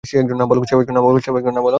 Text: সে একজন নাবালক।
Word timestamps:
সে 0.03 0.15
একজন 0.17 0.37
নাবালক। 0.37 0.63